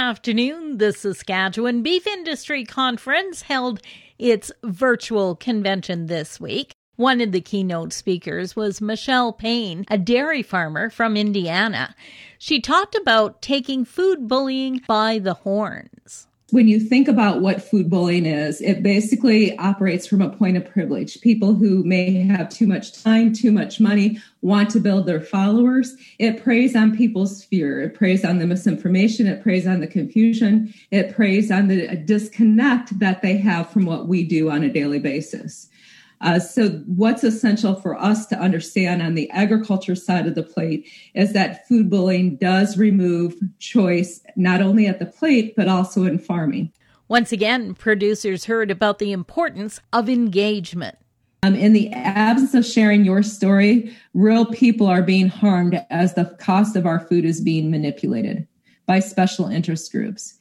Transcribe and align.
afternoon, 0.00 0.78
the 0.78 0.94
Saskatchewan 0.94 1.82
Beef 1.82 2.06
Industry 2.06 2.64
Conference 2.64 3.42
held 3.42 3.82
its 4.18 4.50
virtual 4.64 5.36
convention 5.36 6.06
this 6.06 6.40
week. 6.40 6.72
One 6.96 7.20
of 7.20 7.32
the 7.32 7.42
keynote 7.42 7.92
speakers 7.92 8.56
was 8.56 8.80
Michele 8.80 9.34
Payn, 9.34 9.84
a 9.90 9.98
dairy 9.98 10.42
farmer 10.42 10.88
from 10.88 11.18
Indiana. 11.18 11.94
She 12.38 12.62
talked 12.62 12.94
about 12.94 13.42
taking 13.42 13.84
food 13.84 14.26
bullying 14.26 14.80
by 14.88 15.18
the 15.18 15.34
horns 15.34 16.28
when 16.52 16.68
you 16.68 16.80
think 16.80 17.08
about 17.08 17.40
what 17.40 17.62
food 17.62 17.88
bullying 17.88 18.26
is, 18.26 18.60
it 18.60 18.82
basically 18.82 19.56
operates 19.58 20.06
from 20.06 20.20
a 20.20 20.30
point 20.30 20.56
of 20.56 20.64
privilege. 20.64 21.20
People 21.20 21.54
who 21.54 21.82
may 21.84 22.12
have 22.12 22.48
too 22.48 22.66
much 22.66 23.02
time, 23.02 23.32
too 23.32 23.52
much 23.52 23.80
money, 23.80 24.18
want 24.42 24.70
to 24.70 24.80
build 24.80 25.06
their 25.06 25.20
followers. 25.20 25.96
It 26.18 26.42
preys 26.42 26.74
on 26.74 26.96
people's 26.96 27.44
fear. 27.44 27.80
It 27.82 27.94
preys 27.94 28.24
on 28.24 28.38
the 28.38 28.46
misinformation. 28.46 29.26
It 29.26 29.42
preys 29.42 29.66
on 29.66 29.80
the 29.80 29.86
confusion. 29.86 30.72
It 30.90 31.14
preys 31.14 31.50
on 31.50 31.68
the 31.68 31.96
disconnect 31.96 32.98
that 32.98 33.22
they 33.22 33.36
have 33.36 33.70
from 33.70 33.86
what 33.86 34.08
we 34.08 34.24
do 34.24 34.50
on 34.50 34.62
a 34.62 34.72
daily 34.72 34.98
basis. 34.98 35.68
Uh, 36.22 36.38
so, 36.38 36.68
what's 36.86 37.24
essential 37.24 37.74
for 37.74 37.98
us 37.98 38.26
to 38.26 38.38
understand 38.38 39.00
on 39.00 39.14
the 39.14 39.30
agriculture 39.30 39.94
side 39.94 40.26
of 40.26 40.34
the 40.34 40.42
plate 40.42 40.86
is 41.14 41.32
that 41.32 41.66
food 41.66 41.88
bullying 41.88 42.36
does 42.36 42.76
remove 42.76 43.34
choice, 43.58 44.20
not 44.36 44.60
only 44.60 44.86
at 44.86 44.98
the 44.98 45.06
plate, 45.06 45.54
but 45.56 45.66
also 45.66 46.04
in 46.04 46.18
farming. 46.18 46.70
Once 47.08 47.32
again, 47.32 47.74
producers 47.74 48.44
heard 48.44 48.70
about 48.70 48.98
the 48.98 49.12
importance 49.12 49.80
of 49.92 50.08
engagement. 50.08 50.96
Um, 51.42 51.54
in 51.54 51.72
the 51.72 51.90
absence 51.92 52.52
of 52.52 52.66
sharing 52.66 53.04
your 53.04 53.22
story, 53.22 53.96
real 54.12 54.44
people 54.44 54.86
are 54.86 55.02
being 55.02 55.28
harmed 55.28 55.82
as 55.88 56.14
the 56.14 56.26
cost 56.38 56.76
of 56.76 56.84
our 56.84 57.00
food 57.00 57.24
is 57.24 57.40
being 57.40 57.70
manipulated 57.70 58.46
by 58.84 59.00
special 59.00 59.46
interest 59.46 59.90
groups. 59.90 60.38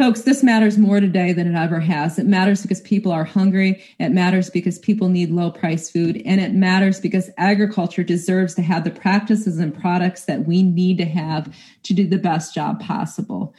Folks, 0.00 0.22
this 0.22 0.42
matters 0.42 0.78
more 0.78 0.98
today 0.98 1.34
than 1.34 1.46
it 1.46 1.62
ever 1.62 1.78
has. 1.78 2.18
It 2.18 2.24
matters 2.24 2.62
because 2.62 2.80
people 2.80 3.12
are 3.12 3.22
hungry. 3.22 3.84
It 3.98 4.08
matters 4.08 4.48
because 4.48 4.78
people 4.78 5.10
need 5.10 5.28
low 5.28 5.50
price 5.50 5.90
food. 5.90 6.22
And 6.24 6.40
it 6.40 6.54
matters 6.54 6.98
because 6.98 7.28
agriculture 7.36 8.02
deserves 8.02 8.54
to 8.54 8.62
have 8.62 8.84
the 8.84 8.92
practices 8.92 9.58
and 9.58 9.78
products 9.78 10.24
that 10.24 10.46
we 10.46 10.62
need 10.62 10.96
to 10.96 11.04
have 11.04 11.54
to 11.82 11.92
do 11.92 12.06
the 12.06 12.16
best 12.16 12.54
job 12.54 12.80
possible. 12.80 13.54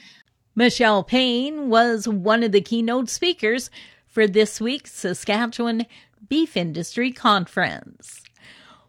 Michele 0.56 1.04
Payn 1.04 1.68
was 1.68 2.08
one 2.08 2.42
of 2.42 2.54
the 2.54 2.62
keynote 2.62 3.08
speakers 3.08 3.70
for 4.08 4.26
this 4.26 4.60
week's 4.60 4.94
Saskatchewan 4.94 5.86
Beef 6.28 6.58
Industry 6.58 7.12
Conference. 7.12 8.24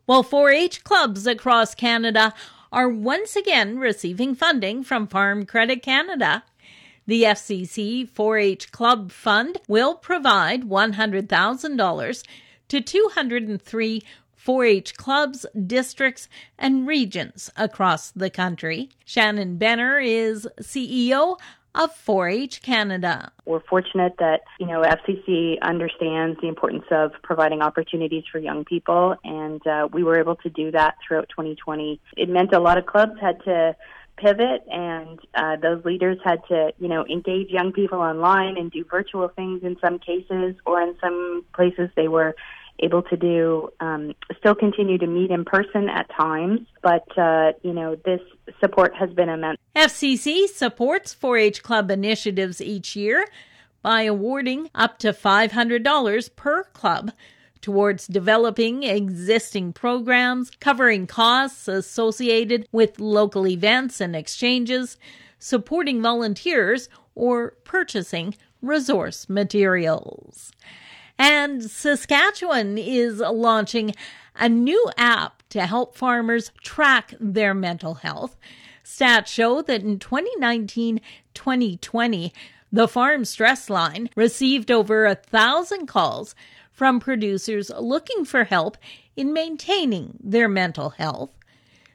While 0.07 0.23
4 0.23 0.53
H 0.53 0.85
clubs 0.85 1.27
across 1.27 1.75
Canada 1.75 2.33
are 2.73 2.89
once 2.89 3.37
again 3.37 3.79
receiving 3.79 4.35
funding 4.35 4.83
from 4.83 5.07
Farm 5.07 5.45
Credit 5.45 5.83
Canada. 5.83 6.45
The 7.07 7.25
FCC 7.25 8.09
4 8.09 8.39
H 8.39 8.71
Club 8.71 9.11
Fund 9.11 9.61
will 9.67 9.97
provide 9.97 10.63
$100,000 10.63 12.27
to 12.69 12.81
203 12.81 14.03
4 14.37 14.65
H 14.65 14.97
clubs, 14.97 15.47
districts, 15.67 16.29
and 16.59 16.87
regions 16.87 17.51
across 17.57 18.11
the 18.11 18.29
country. 18.29 18.91
Shannon 19.05 19.57
Benner 19.57 20.01
is 20.01 20.49
CEO 20.61 21.39
of 21.75 21.91
4-H 22.05 22.61
Canada. 22.63 23.33
We're 23.47 23.61
fortunate 23.61 24.15
that, 24.19 24.41
you 24.59 24.67
know, 24.67 24.83
FCC 24.83 25.61
understands 25.63 26.39
the 26.41 26.49
importance 26.49 26.85
of 26.91 27.13
providing 27.23 27.63
opportunities 27.63 28.25
for 28.31 28.39
young 28.39 28.65
people, 28.65 29.17
and 29.25 29.65
uh, 29.67 29.89
we 29.93 30.03
were 30.05 30.19
able 30.19 30.37
to 30.37 30.51
do 30.51 30.71
that 30.73 30.97
throughout 31.07 31.29
2020. 31.31 32.01
It 32.17 32.29
meant 32.29 32.53
a 32.53 32.61
lot 32.61 32.79
of 32.79 32.87
clubs 32.87 33.13
had 33.21 33.43
to 33.45 33.75
pivot 34.17 34.65
and 34.71 35.19
uh, 35.35 35.57
those 35.57 35.85
leaders 35.85 36.19
had 36.25 36.41
to 36.49 36.73
you 36.79 36.89
know 36.89 37.05
engage 37.07 37.49
young 37.51 37.73
people 37.73 37.99
online 37.99 38.57
and 38.57 38.71
do 38.71 38.85
virtual 38.85 39.29
things 39.29 39.63
in 39.63 39.77
some 39.81 39.99
cases 39.99 40.55
or 40.67 40.81
in 40.81 40.95
some 41.01 41.45
places 41.55 41.89
they 41.97 42.09
were 42.09 42.35
able 42.79 43.03
to 43.03 43.17
do 43.17 43.71
um, 43.81 44.13
still 44.39 44.55
continue 44.55 44.99
to 44.99 45.07
meet 45.07 45.31
in 45.31 45.45
person 45.45 45.89
at 45.89 46.09
times. 46.17 46.61
But 46.83 47.07
uh, 47.17 47.53
you 47.63 47.73
know 47.73 47.97
this 48.05 48.21
support 48.61 48.95
has 48.95 49.11
been 49.11 49.29
immense. 49.29 49.59
Fcc 49.77 50.49
supports 50.49 51.15
4-h 51.15 51.63
club 51.63 51.91
initiatives 51.91 52.61
each 52.61 52.97
year 52.97 53.27
by 53.83 54.03
awarding 54.03 54.71
up 54.75 54.99
to 54.99 55.13
$500 55.13 56.37
per 56.37 56.65
club 56.65 57.11
towards 57.63 58.07
developing 58.07 58.83
existing 58.83 59.73
programs, 59.73 60.51
covering 60.61 61.07
costs 61.07 61.69
associated 61.69 62.69
with 62.73 63.01
local 63.01 63.47
events 63.47 64.01
and 64.01 64.15
exchanges, 64.15 64.99
supporting 65.39 66.03
volunteers, 66.03 66.89
or 67.15 67.53
purchasing 67.65 68.35
resource 68.61 69.29
materials. 69.29 70.53
And 71.19 71.63
Saskatchewan 71.63 72.77
is 72.79 73.21
launching 73.21 73.95
a 74.37 74.49
new 74.49 74.91
app 74.97 75.43
to 75.51 75.67
help 75.67 75.97
farmers 75.97 76.51
track 76.63 77.15
their 77.21 77.55
mental 77.55 77.95
health. 77.95 78.37
Stats 78.85 79.29
show 79.29 79.63
that 79.63 79.83
in 79.83 79.99
2019 79.99 81.01
2020, 81.35 82.33
the 82.73 82.89
Farm 82.89 83.25
Stress 83.27 83.69
Line 83.69 84.09
received 84.17 84.71
over 84.71 85.05
a 85.05 85.15
thousand 85.15 85.87
calls 85.87 86.35
from 86.71 87.01
producers 87.01 87.71
looking 87.79 88.25
for 88.25 88.45
help 88.45 88.79
in 89.15 89.33
maintaining 89.33 90.19
their 90.23 90.49
mental 90.49 90.91
health. 90.91 91.31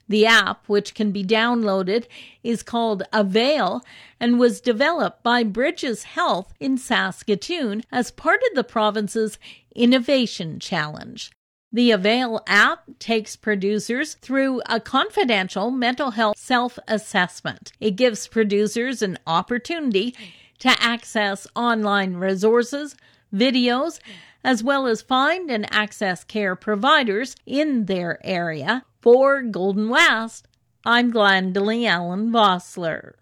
The 0.07 0.25
app, 0.25 0.63
which 0.67 0.93
can 0.93 1.11
be 1.11 1.23
downloaded, 1.23 2.05
is 2.43 2.63
called 2.63 3.03
Avail 3.11 3.83
and 4.19 4.39
was 4.39 4.61
developed 4.61 5.23
by 5.23 5.43
Bridges 5.43 6.03
Health 6.03 6.53
in 6.59 6.77
Saskatoon 6.77 7.83
as 7.91 8.11
part 8.11 8.39
of 8.49 8.55
the 8.55 8.63
province's 8.63 9.37
Innovation 9.75 10.59
Challenge. 10.59 11.31
The 11.73 11.91
Avail 11.91 12.41
app 12.47 12.85
takes 12.99 13.35
producers 13.35 14.13
through 14.13 14.61
a 14.67 14.79
confidential 14.79 15.69
mental 15.71 16.11
health 16.11 16.37
self 16.37 16.79
assessment. 16.87 17.73
It 17.81 17.97
gives 17.97 18.27
producers 18.27 19.01
an 19.01 19.17
opportunity 19.27 20.15
to 20.59 20.69
access 20.81 21.47
online 21.55 22.15
resources, 22.15 22.95
videos, 23.33 23.99
as 24.43 24.63
well 24.63 24.87
as 24.87 25.01
find 25.01 25.51
and 25.51 25.71
access 25.73 26.23
care 26.23 26.55
providers 26.55 27.35
in 27.45 27.85
their 27.85 28.19
area. 28.25 28.85
For 29.01 29.41
Golden 29.41 29.89
West, 29.89 30.47
I'm 30.85 31.11
Glendalee 31.11 31.85
Allen 31.85 32.31
Vossler. 32.31 33.13